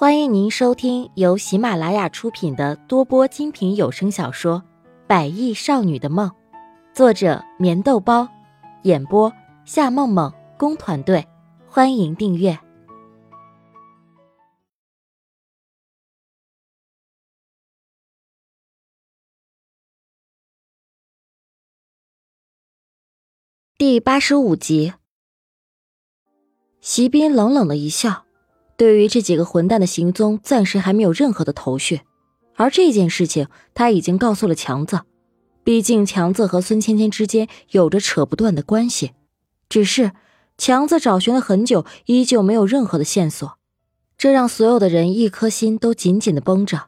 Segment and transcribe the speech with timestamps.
[0.00, 4.62] 欢迎您收听由喜马拉雅出品的多播精品有声小说
[5.08, 6.30] 《百亿少女的梦》，
[6.94, 8.28] 作者：棉豆包，
[8.84, 9.32] 演播：
[9.64, 11.26] 夏梦梦工团队。
[11.66, 12.56] 欢迎订阅
[23.76, 24.94] 第八十五集。
[26.80, 28.27] 席斌冷冷的一笑。
[28.78, 32.02] 对于这几个混蛋的行踪，暂时还没有任何的头绪。
[32.54, 35.00] 而这件事情，他已经告诉了强子。
[35.64, 39.10] 毕竟强子和孙芊芊之间有着扯不断的关系。
[39.68, 40.12] 只是
[40.56, 43.58] 强子找寻了很久，依旧没有任何的线索，
[44.16, 46.86] 这让所有的人一颗心都紧紧的绷着。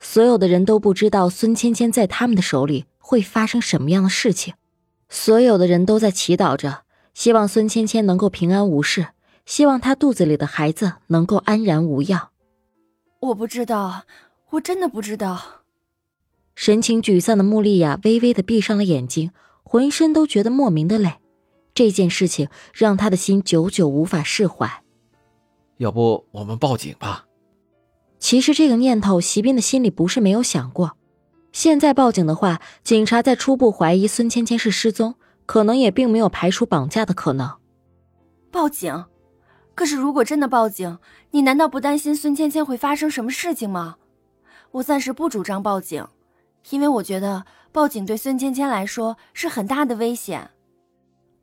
[0.00, 4.54] 所有的人都不知道孙芊芊在他们的手里会发生什么样的事情。
[5.08, 6.82] 所有的人都在祈祷着，
[7.14, 9.06] 希望孙芊芊能够平安无事。
[9.48, 12.28] 希望她肚子里的孩子能够安然无恙。
[13.18, 14.02] 我不知道，
[14.50, 15.62] 我真的不知道。
[16.54, 19.30] 神情沮丧的穆丽亚微微的闭上了眼睛，
[19.62, 21.14] 浑身都觉得莫名的累。
[21.72, 24.84] 这件事情让她的心久久无法释怀。
[25.78, 27.24] 要不我们报警吧？
[28.18, 30.98] 其实这个念头，席斌的心里不是没有想过。
[31.52, 35.14] 现在报警的话，警察在初步怀疑孙芊芊是失踪，
[35.46, 37.50] 可能也并没有排除绑架的可能。
[38.50, 39.06] 报警。
[39.78, 40.98] 可是，如果真的报警，
[41.30, 43.94] 你难道不担心孙芊芊会发生什么事情吗？
[44.72, 46.04] 我暂时不主张报警，
[46.70, 50.50] 因为我觉得报警对孙芊芊来说是很大的危险。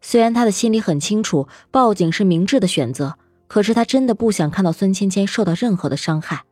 [0.01, 6.43] 虽然他的心里很清楚报警是明智的选择，可是他真的不想看到孙芊芊受到任何的伤害。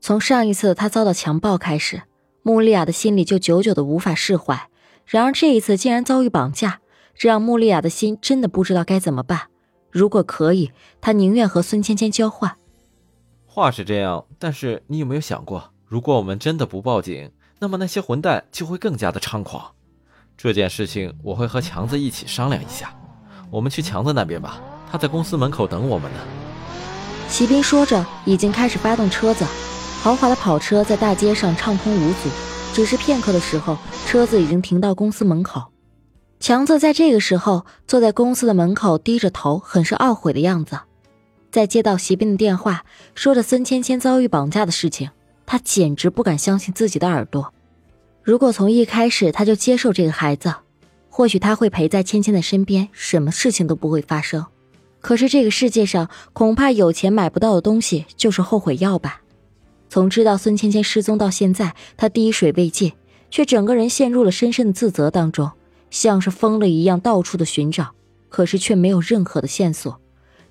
[0.00, 2.02] 从上一次他遭到强暴开始，
[2.44, 4.68] 穆丽亚的心里就久久的无法释怀。
[5.04, 6.78] 然而这一次竟然遭遇绑架，
[7.16, 9.48] 这让穆丽亚的心真的不知道该怎么办。
[9.94, 12.56] 如果可以，他宁愿和孙芊芊交换。
[13.46, 19.70] 话是这样，但是你有没有想过，如果我们真的不报警，那么那些混蛋就会更加的猖狂。
[20.36, 22.92] 这件事情我会和强子一起商量一下。
[23.52, 24.60] 我们去强子那边吧，
[24.90, 26.18] 他在公司门口等我们呢。
[27.28, 29.46] 骑兵说着，已经开始发动车子。
[30.02, 32.28] 豪华的跑车在大街上畅通无阻，
[32.72, 35.62] 只是片刻的时候，车子已经停到公司门口。
[36.44, 40.78] 强子在这个时候坐在公司的门口，低着头，很是懊悔的样子。
[41.50, 42.84] 在接到席斌的电话，
[43.14, 45.08] 说着孙芊芊遭遇绑架的事情，
[45.46, 47.54] 他简直不敢相信自己的耳朵。
[48.22, 50.54] 如果从一开始他就接受这个孩子，
[51.08, 54.44] 或许他会陪在芊芊的身边，什么事情都不会发生。
[55.00, 59.22] 可是这个世界上，恐怕有钱买不到的东西就是后悔药吧。
[59.88, 62.92] 从知道孙芊芊失踪到现在，他滴水未进，
[63.30, 65.50] 却整个人陷入了深深的自责当中。
[65.94, 67.94] 像是疯了一样到处的寻找，
[68.28, 70.00] 可是却没有任何的线索，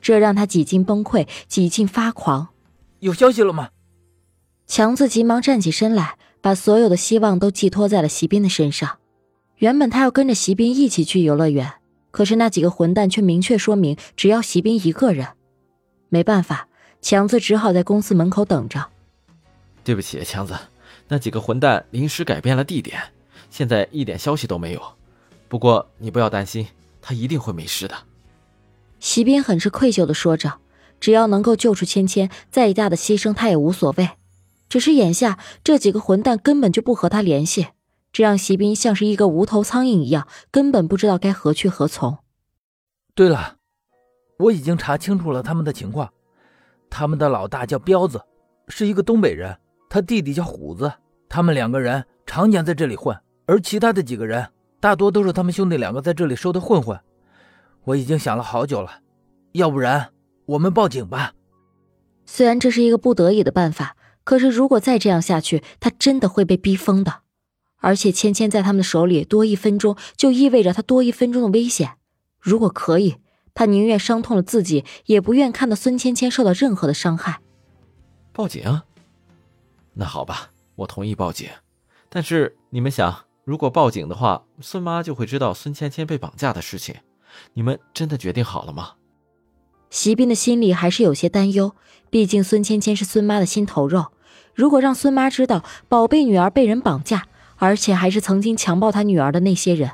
[0.02, 2.48] 这让他几近崩溃，几近发狂。
[3.00, 3.68] 有消息了吗？
[4.66, 9.00] 强子急忙站起身来，把所有的希望都寄托在了席斌的身上。
[9.58, 11.74] 原本他要跟着席斌一起去游乐园，
[12.12, 15.28] 可是那几个混蛋却明确说明只要席斌一个人。
[16.08, 16.70] 没办法，
[17.02, 18.82] 强子只好在公司门口等着。
[19.84, 20.56] 对不起，强子，
[21.10, 22.98] 那几个混蛋临时改变了地点，
[23.50, 24.82] 现在一点消息都没有。
[25.54, 26.66] 不过你不要担心，
[27.00, 27.96] 他一定会没事的。
[29.00, 30.54] 席斌很是愧疚的说着
[31.00, 34.10] ：“只要能够救出芊芊，再大的牺牲他也无所谓。
[34.68, 37.68] 只是眼下这几个混蛋根本就不和他联系，
[38.12, 42.18] 这让席斌像是一个无头苍蝇一样，根本不知道该何去何从。”
[43.14, 43.58] 对了，
[44.40, 46.12] 我已经查清楚了他们的情况。
[46.90, 48.20] 他们的老大叫彪子，
[48.70, 49.56] 是一个东北人，
[49.88, 50.92] 他弟弟叫虎子，
[51.30, 53.16] 他们两个人常年在这里混，
[53.46, 54.50] 而其他的几个人。
[54.84, 57.00] 大多都是他们兄弟两个在这里收的混混，
[57.86, 59.00] 我已经想了好久了，
[59.54, 60.12] 要不然
[60.46, 61.34] 我们报警吧。
[62.26, 63.96] 虽然这是一个不得已的办法，
[64.26, 67.22] 可是如果再这样下去，他真的会被逼疯的。
[67.78, 71.92] 而且芊芊在他们的手里多一分钟，就意味着他多一分钟的危险。
[72.42, 73.16] 如果可以，
[73.54, 77.40] 他宁愿伤痛了自己，也不愿看到孙芊芊受到任何的伤害。
[78.34, 78.82] 报警？
[79.94, 81.48] 那好吧，我同意报警。
[82.10, 83.24] 但是你们想？
[83.44, 86.96] 如果报警的话，孙妈就会知道孙芊芊被绑架的事情。
[87.54, 88.94] 你们真的决定好了吗？
[89.90, 91.76] 席斌的心里还是有些担忧，
[92.10, 94.08] 毕竟孙芊芊是孙妈的心头肉。
[94.56, 99.92] 如果让孙妈知道宝贝女儿被人绑架，而且还是曾经强暴她女儿的那些人，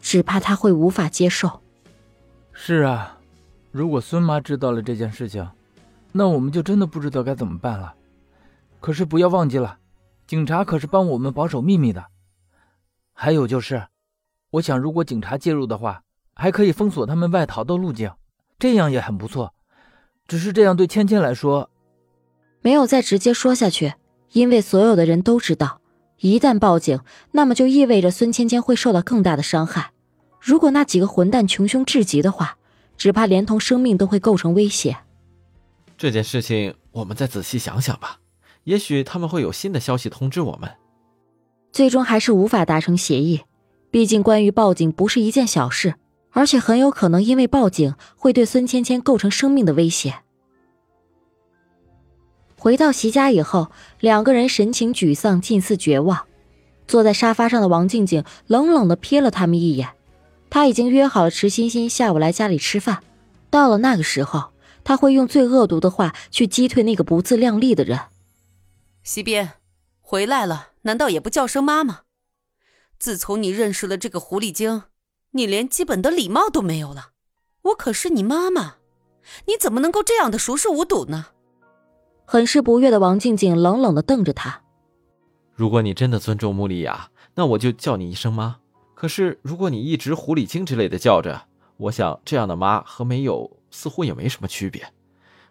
[0.00, 1.62] 只怕她会无法接受。
[2.52, 3.18] 是啊，
[3.70, 5.48] 如果孙妈知道了这件事情，
[6.12, 7.94] 那我们就真的不知道该怎么办了。
[8.80, 9.78] 可是不要忘记了，
[10.26, 12.04] 警察可是帮我们保守秘密的。
[13.14, 13.86] 还有就是，
[14.50, 16.02] 我想，如果警察介入的话，
[16.34, 18.12] 还可以封锁他们外逃的路径，
[18.58, 19.54] 这样也很不错。
[20.26, 21.70] 只是这样对芊芊来说，
[22.60, 23.94] 没有再直接说下去，
[24.32, 25.80] 因为所有的人都知道，
[26.18, 26.98] 一旦报警，
[27.30, 29.92] 那么就意味着孙芊芊会受到更大的伤害。
[30.40, 32.58] 如果那几个混蛋穷凶至极的话，
[32.96, 34.96] 只怕连同生命都会构成威胁。
[35.96, 38.18] 这件事情我们再仔细想想吧，
[38.64, 40.70] 也许他们会有新的消息通知我们。
[41.74, 43.40] 最终还是无法达成协议，
[43.90, 45.96] 毕竟关于报警不是一件小事，
[46.30, 50.14] 而且很有可能因为报警会对孙芊芊构成生命的威胁。
[52.56, 56.24] 回到席家以后，两个人神情沮丧，近似绝望。
[56.86, 59.88] 坐在沙发上的王静静冷冷的瞥了他们一眼。
[60.48, 63.02] 他已经约好了池欣欣下午来家里吃饭，
[63.50, 64.52] 到了那个时候，
[64.84, 67.98] 他会用最恶毒的话去击退那个不自量力的人。
[69.02, 69.54] 西边，
[70.00, 72.02] 回来了，难道也不叫声妈妈？
[72.98, 74.84] 自从你认识了这个狐狸精，
[75.32, 77.10] 你连基本的礼貌都没有了。
[77.62, 78.76] 我可是你妈妈，
[79.46, 81.26] 你怎么能够这样的熟视无睹呢？
[82.24, 84.62] 很是不悦的王静静冷冷的瞪着他。
[85.54, 88.60] 如果你真的尊重穆丽亚，那我就叫你一声妈。
[88.94, 94.86] 可是如果你一直狐狸精之类的叫着，我想这样的妈和没有似乎也没什么区别。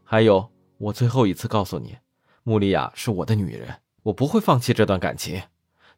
[0.03, 1.97] 还有，我最后一次告诉你，
[2.43, 5.43] 穆丽亚是我的女人，我不会放弃这段感情。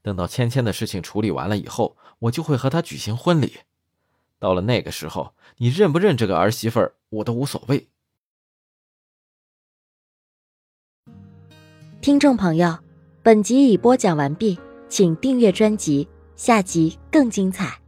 [0.02, 3.60] 等到芊芊的事情处理完了以后，我就会和她举行婚礼。
[4.38, 7.88] 到了那个时候，你认不认这个儿媳妇儿，我都无所谓。
[12.02, 12.78] 听众朋友，
[13.24, 17.80] 本集已播讲完毕，请订阅专辑，下集更精彩。